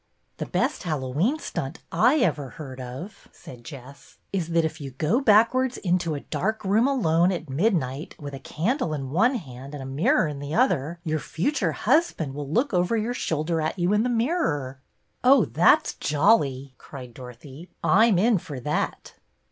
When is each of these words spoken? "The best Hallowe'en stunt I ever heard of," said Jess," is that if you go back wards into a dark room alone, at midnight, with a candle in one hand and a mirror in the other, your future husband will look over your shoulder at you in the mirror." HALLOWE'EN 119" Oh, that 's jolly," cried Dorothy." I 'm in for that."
"The 0.37 0.47
best 0.47 0.81
Hallowe'en 0.81 1.37
stunt 1.37 1.77
I 1.91 2.21
ever 2.21 2.49
heard 2.57 2.81
of," 2.81 3.27
said 3.31 3.63
Jess," 3.63 4.17
is 4.33 4.47
that 4.47 4.65
if 4.65 4.81
you 4.81 4.89
go 4.89 5.19
back 5.21 5.53
wards 5.53 5.77
into 5.77 6.15
a 6.15 6.21
dark 6.21 6.65
room 6.65 6.87
alone, 6.87 7.31
at 7.31 7.51
midnight, 7.51 8.15
with 8.19 8.33
a 8.33 8.39
candle 8.39 8.95
in 8.95 9.11
one 9.11 9.35
hand 9.35 9.75
and 9.75 9.83
a 9.83 9.85
mirror 9.85 10.27
in 10.27 10.39
the 10.39 10.55
other, 10.55 10.99
your 11.03 11.19
future 11.19 11.73
husband 11.73 12.33
will 12.33 12.49
look 12.49 12.73
over 12.73 12.97
your 12.97 13.13
shoulder 13.13 13.61
at 13.61 13.77
you 13.77 13.93
in 13.93 14.01
the 14.01 14.09
mirror." 14.09 14.81
HALLOWE'EN 15.23 15.37
119" 15.51 15.63
Oh, 15.63 15.63
that 15.63 15.85
's 15.85 15.93
jolly," 15.99 16.73
cried 16.79 17.13
Dorothy." 17.13 17.69
I 17.83 18.07
'm 18.07 18.17
in 18.17 18.39
for 18.39 18.59
that." 18.59 19.13